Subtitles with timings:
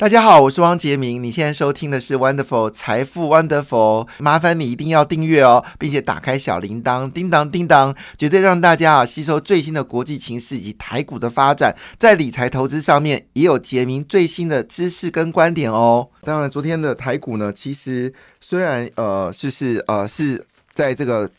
[0.00, 1.22] 大家好，我是汪杰明。
[1.22, 16.08] 你现在收听的是 Wonderful 财富 Wonderful，麻烦你一定要订阅哦，并且打开小铃铛，叮当叮当，绝对让大家啊吸收最新的国际情势以及台股的发展，在理财投资上面也有杰明最新的知识跟观点哦。
[16.22, 18.10] 当然，昨天的台股呢，其实
[18.40, 20.42] 虽然呃就是呃是
[20.72, 21.30] 在这个。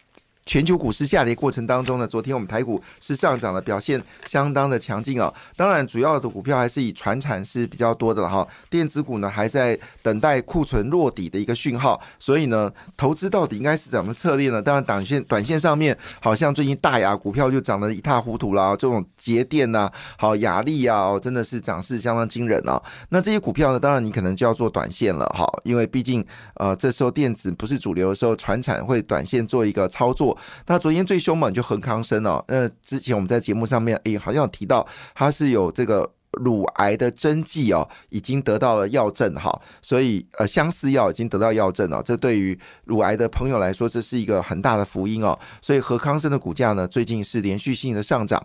[0.46, 5.32] 全球股市下跌过程当中呢，昨天我们台股是上涨的，表现相当的强劲啊。
[5.56, 8.46] 当然，主要的股票还是以船产是比较多的了哈。
[8.70, 14.62] 电子股呢还在等待库存落底的一个讯号，所以呢，投资到底应该是怎么策略呢？
[14.62, 22.82] 当然，短线短线上面好像最近大雅股票就涨得一塌糊涂啦，这种节电呐，好雅力啊，哦，真的是涨势相当惊人啊。
[23.10, 30.31] 那这些股票呢，当然你可能就要做短线了哈，因为毕竟呃这时候电子不是主流的时候，船产会短线做一个操作。
[30.68, 48.42] 那昨天最凶猛就恒康生了，那之前我们在节目上面诶，好像有提到他是有这个乳癌的针剂哦，已经得到了药证哈，所以呃相似药已经得到药证了，这对于乳癌的朋友来说，这是一个很大的福音哦，所以和康生的股价呢，最近是连续性的上涨。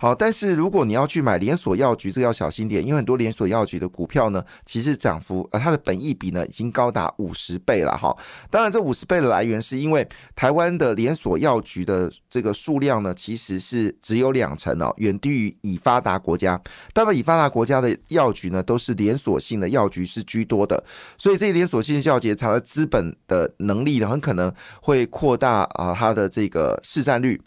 [0.00, 8.16] 好，但是如果你要去买连锁药局，这个要小心点，因为很多连锁药局的股票呢，其实涨幅呃它的本益比呢已经高达五十倍了哈。
[8.48, 16.60] 当然，这五十倍的来源是因为台湾的连锁药局的这个数量呢，其实是只有两成哦，远低于已发达国家。
[16.92, 20.82] 当然，已发达国家的药局呢，都是连锁性的药局是居多的，
[21.18, 27.38] 所以这连锁性的药局，它的资本的能力呢，很可能会扩大啊它的这个市占率。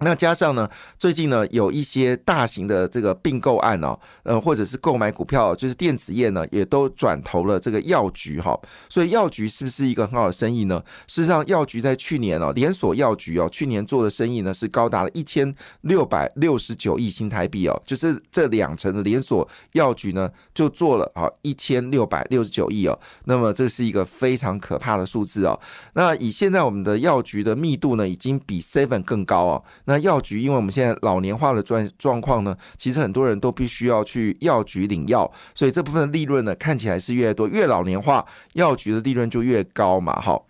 [0.00, 10.82] 那加上呢，最近呢有一些大型的这个并购案哦，呃，或者是购买股票，就是电子业呢也都转投了这个药局哈，所以药局是不是一个很好的生意呢？
[11.06, 25.58] 事实上，药局在去年哦，连锁药局哦，去年做的生意呢是高达了一千六百六十九亿新台币哦，就是这两层的连锁药局呢就做了啊一千六百六十九亿哦，那么这是一个非常可怕的数字哦。
[25.92, 29.64] 那以现在我们的药局的密度呢，已经比 Seven 更高哦。
[29.86, 40.44] 那那药局，因为我们现在老年化的状状况呢，其实很多人都必须要去药局领药，所以这部分的利润呢，看起来是越多，越老年化，药局的利润就越高嘛，好。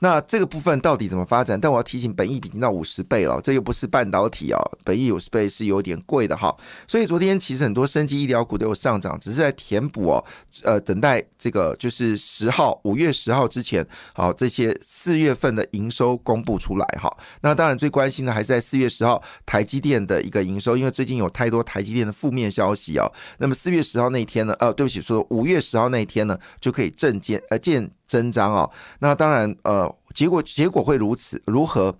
[0.00, 1.60] 那这个部分到底怎么发展？
[1.60, 6.54] 但我要提醒，本益比已经到五十倍了，这又不是半导体哦，本益五十倍是有点贵的哈。
[6.88, 10.24] 所以昨天其实很多生技医疗股都有上涨，只是在填补哦，
[10.62, 17.14] 呃，等待这个就是十号五月十号之前，好这些四月份的营收公布出来哈。
[17.42, 23.10] 那当然最关心的还是在四月十号台积电的一个营收，因为最近有太多台积电的负面消息哦。
[23.38, 24.54] 那么四月十号那天呢？
[24.58, 27.90] 呃，对不起，说五月十号那一天呢，就可以正见呃见。
[28.10, 31.96] 增长哦，那当然，呃，结果结果会如此如何？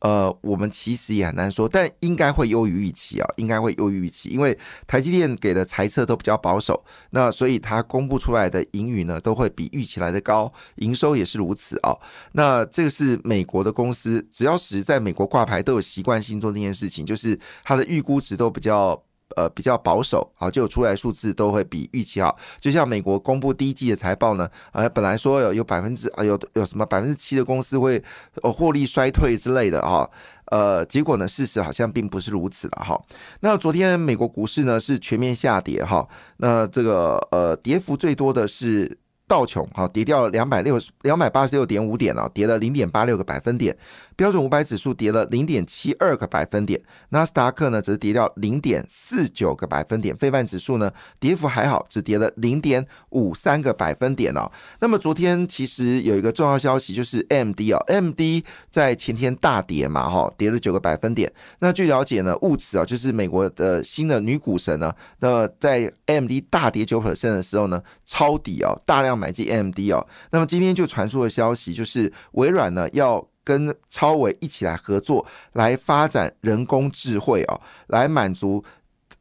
[0.00, 11.94] 呃，我们其实也很难说，但应该会优于预期啊，应该会优于预期，因为台积电给的财测都比较保守，那所以它公布出来的盈余呢，都会比预期来的高，营收也是如此啊。
[12.32, 19.00] 那这个是美国的公司，只要是在美国挂牌，都有习惯性做这件事情，就是它的预估值都比较。
[19.36, 22.36] 呃，比较保守，啊，就出来数字都会比预期好。
[22.60, 28.02] 就像美国公布第一季的财报呢，呃，本来说有有百分之啊，有有什么百分之七的公司会
[28.42, 30.08] 呃获利衰退之类的啊，
[30.46, 33.00] 呃，结果呢，事实好像并不是如此的哈。
[33.40, 36.06] 那昨天美国股市呢是全面下跌哈，
[36.38, 38.98] 那这个呃跌幅最多的是。
[39.28, 43.74] 道琼好跌掉了两百六十两百八十六点五点啊，跌了零点八六个百分点。
[44.22, 46.80] 标准五百指数跌了零点七二个百分点。
[47.08, 50.16] 纳斯达克呢则是跌掉零点四九个百分点。
[50.16, 54.50] 费半指数呢跌幅还好，只跌了零点五三个百分点哦。
[54.80, 61.32] 那么昨天其实有一个重要消息，就是 M D 啊，M D 在前天大跌嘛，哈，跌了九个百分点。
[61.60, 69.12] 那据了解呢，物此啊，就是美国的新的女股神呢，那么在 M D 大跌九 percent 的时候呢，抄底哦，大量。
[69.22, 78.64] 买进 MD 哦，那么今天就传出了消息，就是微软呢要跟超维一起来合作，来发展人工智慧哦，来满足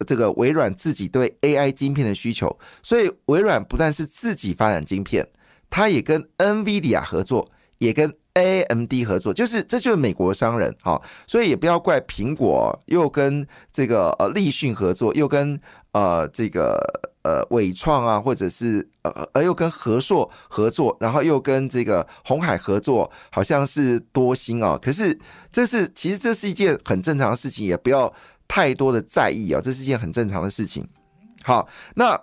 [0.06, 2.58] 这个微软自己对 AI 晶片的需求。
[2.82, 5.28] 所以微软不但是自己发展晶片，
[5.70, 11.02] 它也跟 NVIDIA 合作，也跟 AMD 合作，就是这就是美国商人哈。
[11.28, 15.60] 所以也不要怪苹果又跟这个呃立讯合作，又跟
[15.92, 17.10] 呃这个。
[17.24, 24.76] 呃，伟创啊，或者是呃，而又跟和硕合作，然后又跟这个红海合作，好像是多星哦。
[24.82, 25.16] 可是
[25.52, 28.12] 这是其实这是一件很正常的事情，也不要
[28.48, 30.84] 太多的在意啊，这是一件很正常的事情。
[31.44, 32.20] 好，那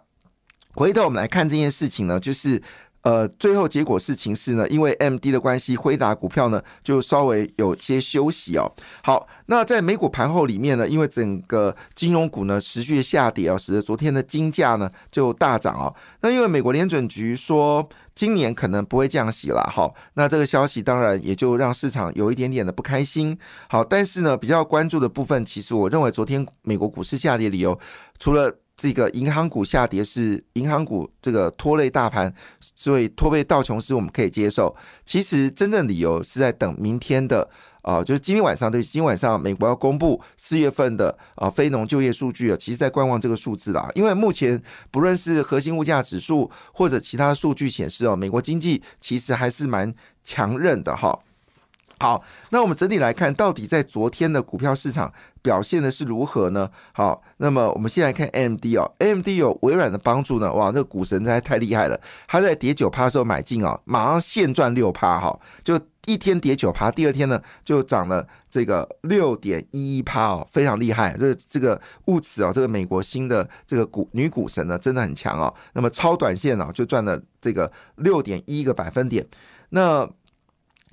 [0.74, 2.60] 回头我们来看这件事情呢，就是。
[3.08, 8.70] 呃，最后结果是情势呢，因为 M D 的关系，辉达股票呢就稍微有些休息哦。
[9.02, 15.94] 好，那在美股盘后里面呢，因为整个金融股呢持续下跌啊，使得昨天的金价呢就大涨哦。
[16.20, 23.38] 那因为美国联准局说今年可能不会降息了哈，那这个消息当然也就让市场有一点点的不开心。
[23.70, 27.78] 好，但是呢，比较关注的部分，其实我认为昨天美国股市下跌理由，
[28.18, 34.74] 除了这个银行股下跌是银行股这个拖累大盘，所以拖累道琼斯我们可以接受。
[35.04, 37.50] 其实真正理由是在等明天的
[37.82, 43.90] 啊，就是今天晚上对，今天晚上美国要公布四月份的啊非农就业数据啊，其实在观望这个数字啦。
[43.96, 49.92] 因为目前不论是核心物价指数或者其他数据显示哦，美国经济其实还是蛮
[50.22, 51.18] 强韧的哈。
[52.00, 55.12] 好，那我们整体来看，到底在昨天的股票市场
[55.42, 56.70] 表现的是如何呢？
[56.92, 79.26] 好，那么我们先来看 AMD 哦，AMD 有微软的帮助呢，哇，这个股神实在太厉害了，他在跌九趴的时候买进啊，马上现赚六趴哈，就一天跌九趴，第二天呢就涨了这个六点一一趴哦，非常厉害，这这个物此哦，这个美国新的这个股女股神呢真的很强哦，那么超短线呢就赚了这个六点一个百分点，
[79.70, 80.08] 那。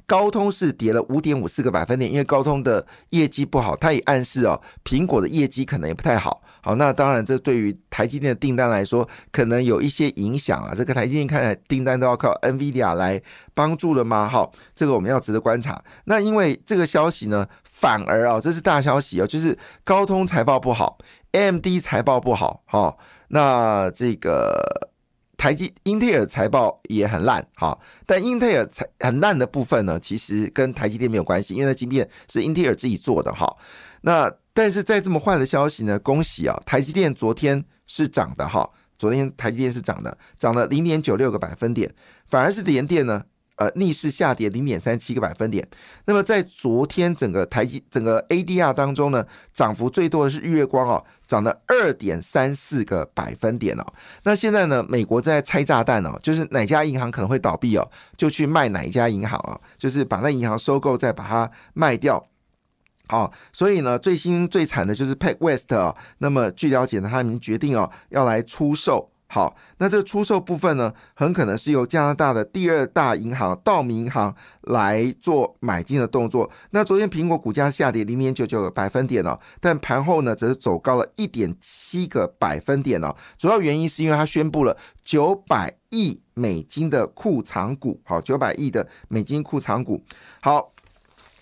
[0.07, 6.41] 高通是跌了五点五四个百分点，因为高通的业绩不好，它也暗示哦，苹果的业绩可能也不太好。
[6.61, 10.73] 好，那当然这对于台积电的订单来说，可能有一些影响啊。
[10.75, 13.21] 这个台积电看来订单都要靠 NVIDIA 来
[13.53, 14.27] 帮助了吗？
[14.27, 15.79] 哈，这个我们要值得观察。
[16.05, 20.97] 那因为这个消息呢，反而啊，这是大消息哦，就是高通财报不好
[21.33, 22.97] ，AMD 财报不好，哈，
[23.27, 24.89] 那这个。
[25.37, 33.55] 台积英特尔财报也很烂，哈，但英特尔财很烂的部分呢，其实跟台积电没有关系，因为那晶片是英特尔自己做的，哈。
[34.01, 41.93] 那但是在这么坏的消息呢，恭喜啊，台积电昨天是涨的，哈，昨天台积电是涨的，涨了零点九六个百分点，
[42.27, 43.23] 反而是联电呢。
[43.57, 45.65] 呃，逆势下跌零点三七个百分点。
[46.05, 53.85] 那么在昨天整个台积整个 ADR 当中呢，涨幅最多的是日月光哦，涨了二点三四个百分点哦。
[54.23, 62.27] 那现在呢，美国在拆炸弹哦，就是哪家银行可能会倒闭哦，就去卖哪一家银行啊，就是把那银行收购再把它卖掉。
[63.07, 65.95] 好，所以呢，最新最惨的就是 PacWest 哦。
[66.17, 69.11] 那么据了解呢，他们决定哦要来出售。
[69.35, 76.49] 好，那这个出售部分呢，很可能是由加拿大的第二大银行道明银行来做买进的动作。
[76.69, 83.13] 那昨天苹果股价下跌零点九九个百分点哦，但盘后呢则是走高了一点七个百分点哦。
[83.37, 90.01] 主要原因是因为它宣布了九百亿美金的库藏股，好，九百亿的美金库藏股。
[90.39, 90.71] 好，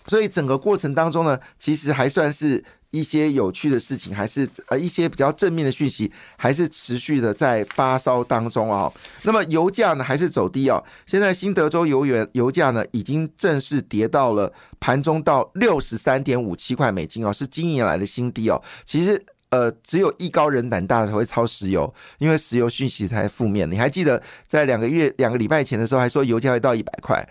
[0.08, 2.64] 所以整个过程当中呢，其实还算是。
[2.94, 8.90] 一些有趣的事情，还是呃一些比较正面的讯息，还是持续的在发烧当中啊。
[9.22, 10.82] 那么油价呢，还是走低哦。
[11.04, 18.62] 现在新德州油源油价呢，已经正式跌到了盘中到六十三点五七块美金哦，是今年来的新低哦。
[18.84, 19.20] 其实
[19.50, 23.70] 呃，只有艺高人胆大才会抄石油，因为石油讯息才负面。
[23.70, 27.28] 你还记得在两个月两个礼拜前的时候，还说油价会到一百块，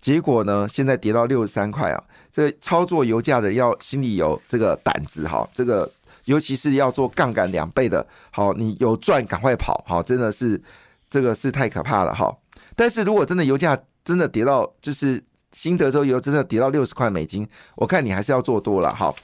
[0.00, 2.02] 结果呢，现在跌到六十三块啊。
[2.34, 5.88] 这操作油价的要心里有这个胆子哈，这个
[6.24, 10.60] 尤其是要做杠杆两倍的，好，你有赚赶快跑，好，真的是
[11.08, 12.36] 这个是太可怕了哈。
[12.74, 15.22] 但是如果真的油价真的跌到，就是
[15.52, 17.46] 新德州油真的跌到六十块美金，
[17.76, 19.14] 我看你还是要做多了哈。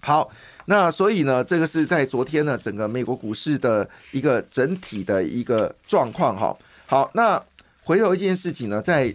[0.00, 0.28] 好，
[0.64, 6.56] 那所以呢，这个是在昨天呢，整个美国股市的一个整体的一个状况哈。
[6.86, 7.40] 好，那
[7.84, 9.14] 回头一件事情呢，在。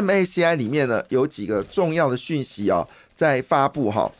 [0.00, 4.10] MACI 里面呢有几个重要的讯息啊，在发布哈。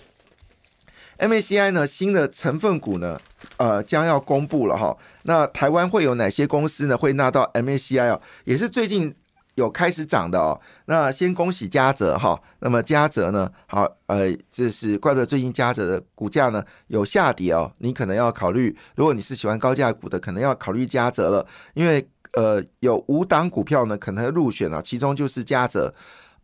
[1.19, 3.19] MACI 呢新的成分股呢，
[3.57, 4.97] 呃将要公布了哈。
[5.23, 8.21] 那台湾会有哪些公司呢会纳到 MACI 哦？
[8.45, 9.15] 也是最近
[9.55, 10.61] 有开始涨的哦。
[10.87, 12.41] 那先恭喜嘉泽哈。
[12.59, 17.71] 那么嘉泽呢，好呃，这是怪不得最近嘉泽的股价呢有下跌哦。
[17.79, 22.05] 你可能要考虑，如果你是喜欢高价股的，可能要考虑嘉泽了，因为。
[22.33, 25.95] 呃，有五档股票呢，可能入选了，其中就是嘉泽。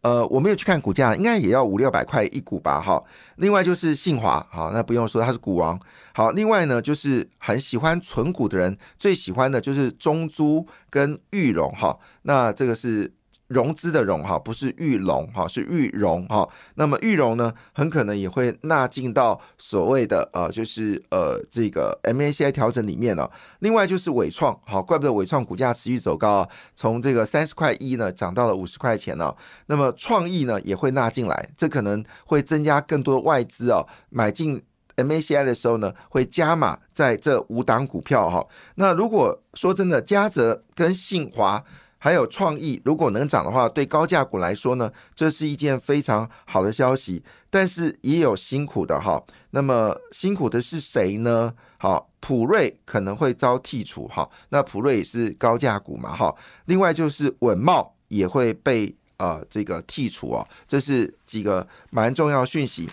[0.03, 3.03] 呃，我没有去看股价，应该也要五六百块一股吧，哈。
[3.37, 5.79] 另外就是信华，好，那不用说，它是股王。
[6.15, 11.99] 好，另外呢，就是很喜欢存股的人，最喜欢的就是中珠跟玉龙，哈。
[12.23, 13.13] 那这个是。
[13.49, 16.49] 融资的融哈，不是玉龙哈，是玉融哈。
[16.75, 23.31] 那么玉融呢，很可能也会纳进到所谓的呃，就是呃这个 MACI 调整里面了。
[23.61, 29.35] 另外就是伟创，好，怪不得伟创股价持续走高啊，从这个三十块一呢涨到了五十块钱了。
[29.67, 34.63] 那么创意呢也会纳进来，这可能会增加更多的外资哦买进
[34.97, 38.47] MACI 的时候呢，会加码在这五档股票哈。
[38.75, 41.65] 那如果说真的，嘉泽跟信华。
[41.99, 47.23] 还有创意，如果能涨的话，对高价股来说呢，这是一件非常好的消息。
[47.51, 49.23] 但是也有辛苦的哈。
[49.51, 51.53] 那么辛苦的是谁呢？
[51.79, 54.29] 好，普瑞可能会遭剔除哈。
[54.51, 56.35] 那普瑞也是高价股嘛哈。
[56.67, 60.47] 另外就是稳茂也会被呃这个剔除哦。
[60.67, 62.89] 这是几个蛮重要讯息。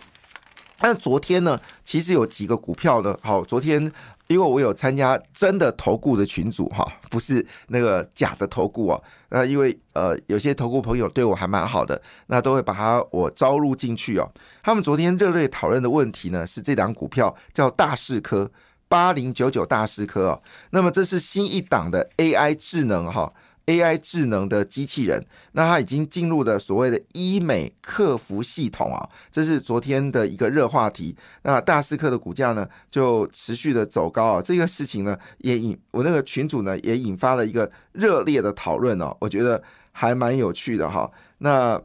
[0.79, 3.91] 那昨天呢，其实有几个股票呢，好，昨天。
[4.27, 9.03] 因为我有参加真的投顾的群组哈，不是那个假的投顾哦。
[9.29, 14.31] 那因为呃有些投顾朋友对我还蛮好的，那都会把他我招入进去哦。
[14.63, 18.49] 他们昨天热烈讨论的问题呢，是这档股票叫大势科
[18.87, 20.41] 八零九九大势科哦。
[20.71, 23.31] 那么这是新一档的 AI 智能哈。
[23.67, 31.15] AI 智能的机器人，那它已经进入了所谓的医美客服系统啊，这是昨天的一个热话题。
[31.41, 41.11] 那大思科的股价呢，就持续的走高啊，这个事情呢，也引我那个群主呢，也引发了一个热烈的讨论哦，我觉得还蛮有趣的哈。
[41.39, 41.81] 那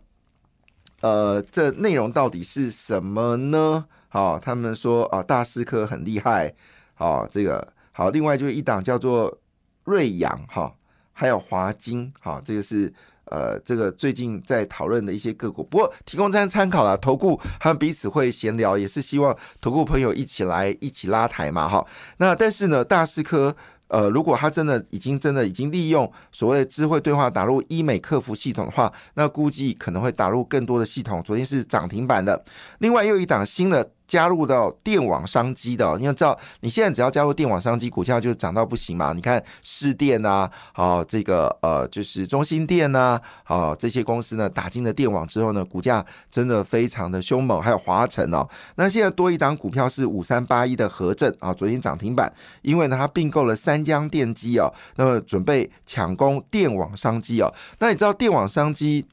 [1.01, 3.87] 呃，这内容到底是什么呢？
[4.09, 6.55] 好，他们说啊，大思科很厉害，
[6.93, 9.39] 好，这个好，另外就是一档叫做
[9.85, 10.75] 瑞阳哈。
[11.21, 12.91] 还有华金，好，这个是
[13.27, 16.97] 呃，这个最近在讨论的一些个股，不过提供这样参考了。
[16.97, 21.87] 投顾他们彼此会闲聊，也是希望投顾朋友一起来一起拉抬嘛，哈。
[22.17, 23.55] 那但是呢，大师科，
[23.89, 31.23] 呃，如果他真的已经真的已经利用所谓智慧对话打入医美客服系统的话，那估计可能会打入更多的系统。
[31.23, 32.43] 昨天是涨停板的，
[32.79, 33.91] 另外又一档新的。
[34.11, 39.13] 加入到电网商机的，你要知道，你现在只要加入电网商机，股价就涨到不行嘛。
[39.13, 47.63] 你看市电啊，好这个呃，就是中心电呐，好这些公司呢，打进了电网之后呢，股价真的非常的凶猛。
[47.63, 57.55] 还有华晨哦，那现在多一档股票是五三八一的合正啊，昨天涨停板，因为呢它并购了三江电机哦，那么准备抢攻电网商机哦。
[57.79, 59.07] 那你知道电网商机？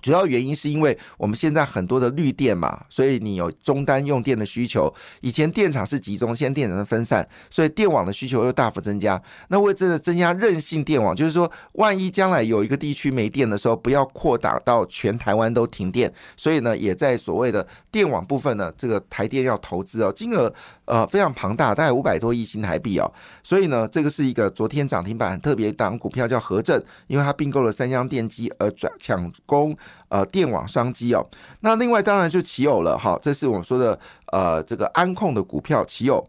[0.00, 4.92] 主要原因是因为我们现在很多的绿电嘛，所以你有中单用电的需求。
[5.20, 9.20] 以前电厂是集中，现在电厂是分散，所以电网的需求又大幅增加。
[9.48, 16.12] 那为这个增加韧性电网，就是说，万一将来有一个地区没电的时候，不要扩大到全台湾都停电。
[16.36, 20.52] 所以呢，也在所谓的电网部分呢，这个台电要投资哦，金额
[20.86, 23.12] 呃非常庞大，大概五百多亿新台币哦。
[23.44, 29.76] 所以呢，这个是一个昨天涨停板特别档股票叫和正，因为它并购了三江电机而转抢攻。
[30.08, 31.26] 呃，电网商机哦，
[31.60, 36.28] 那另外当然就奇偶了哈，这是我们说的呃这个安控的股票奇偶。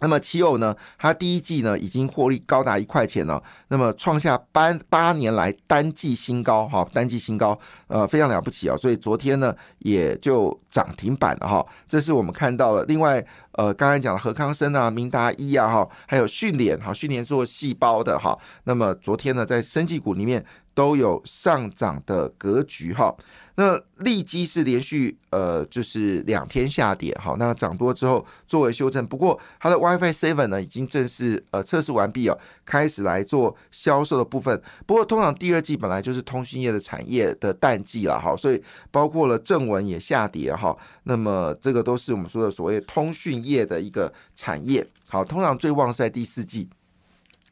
[0.00, 7.58] 那么奇偶呢，它第一季呢已经获利高达一块钱了，那么创下八八年来单季新高哈，单季新高，
[7.88, 12.84] 呃非常了不起啊，所以昨天呢也就涨停板了哈，这是我们看到了。
[12.84, 13.24] 另外
[13.58, 20.44] 呃刚才讲的何康生啊、明达一啊哈，还有训练哈，训练做细胞的哈，那么昨天呢在生技股里面。
[20.78, 23.12] 都有上涨的格局哈，
[23.56, 34.62] 那利基是连续呃就是两天下跌哈，那涨多之后作为修正，不过它的 WiFi Seven 呢已经正式呃测试完毕哦，开始来做销售的部分。
[34.86, 38.62] 不过通常第二季本来就是通讯业的产业的淡季了哈，所以
[38.92, 44.86] 包括了正文也下跌哈，那么这个都是我们说的所谓通讯业的一个产业。
[45.08, 46.68] 好，通常最旺是在第四季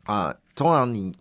[0.04, 1.16] 啊，通常你。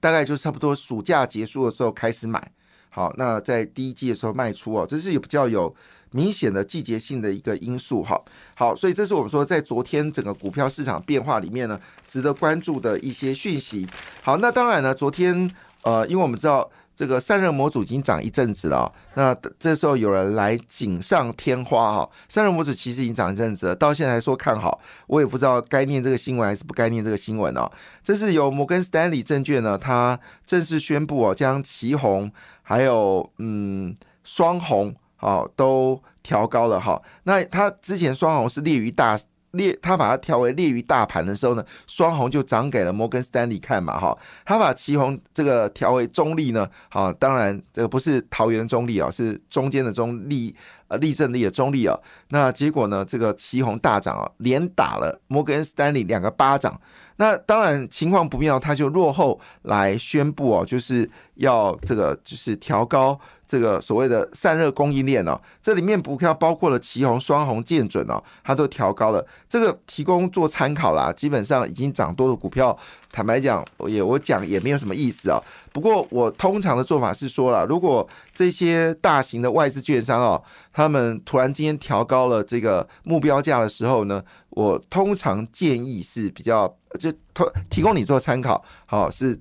[0.00, 2.52] 大概就差不多暑假结束的时候开始买，
[2.88, 5.74] 好，那在第一季的时候卖出哦，这是有比较有
[6.12, 8.16] 明显的季节性的一个因素哈。
[8.54, 13.88] 好，所以这是我们说在昨天整个股票市场变化里面呢，值得关注的一些讯息。
[14.22, 15.50] 好，那当然呢，昨天
[15.82, 16.70] 呃，因为我们知道。
[16.98, 22.10] 这个散热模组已经涨一阵子了，那这时候有人来锦上添花哈。
[22.28, 27.70] 散热模组其实已经涨一阵子了，到现在还说看好，我也不知道该念这个新闻还是不该念这个新闻哦。
[28.02, 32.28] 这是由摩根斯丹利证券呢，它正式宣布哦，将旗红
[32.62, 37.00] 还有嗯双红哦都调高了哈。
[37.22, 39.16] 那它之前双红是列于大。
[39.58, 44.16] 列他把它调为列于大盘的时候呢，双红就涨给了摩根斯丹利看嘛哈。
[44.46, 50.54] 他把旗红这个调为中立呢，好，当然这个不是桃园中立啊，是中间的中立，
[50.88, 51.98] 呃，立正立的中立啊。
[52.30, 56.78] 那结果呢，这个旗红大涨啊，连打了摩根斯丹利两个巴掌。
[57.16, 71.12] 那当然情况不妙，他就落后来宣布哦，就是要这个就是调高这个所谓的散热供应链哦，这里面股票包括了旗红、双红、建准哦，它都调高了，这个提供做参考啦。
[71.12, 72.78] 基本上已经涨多的股票，
[73.18, 75.42] 坦白讲，我也我讲也没有什么意思啊。
[75.72, 80.40] 不过我通常的做法是说了，如果这些大型的外资券商哦，
[80.72, 86.72] 他们突然今天调高了这个目标价的时候呢，我通常建议是比较。
[86.98, 89.38] 就提提供你做参考，好是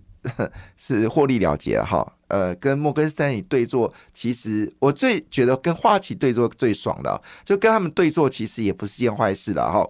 [0.76, 2.06] 是获利了结哈。
[2.28, 9.88] 呃，跟摩根斯坦利对坐，其实我最觉得跟花旗对坐最爽的，就跟他们对坐，其实也不是件坏事了哈。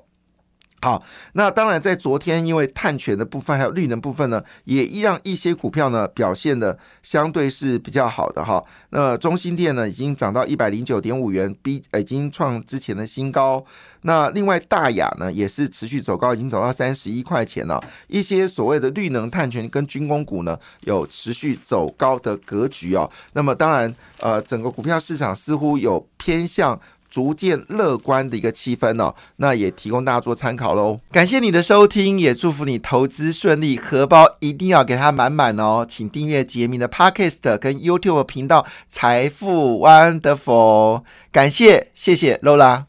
[0.80, 1.02] 好，
[1.34, 8.64] 那当然，在昨天，因为碳权的部分还有绿能部分呢，也让一些股票呢表现的相对是比较好的哈。
[8.92, 13.66] 那中心电呢已经涨到一百零九点五元，B 已经创之前的新高。
[14.04, 17.84] 那另外大雅呢也是持续走高，已经走到三十一块钱了。
[18.06, 23.10] 一些所谓的绿能、碳权跟军工股呢有持续走高的格局哦。
[23.34, 26.80] 那么当然，呃，整个股票市场似乎有偏向。
[27.18, 31.00] 逐渐乐观的一个气氛哦，那也提供大家做参考喽。
[31.12, 35.84] 感谢你的收听，也祝福你投资顺利，荷包一定要给它满满哦。
[35.90, 42.88] 请订阅杰明的 Podcast 跟 YouTube 频道财富 Wonderful，感谢谢谢 Lola。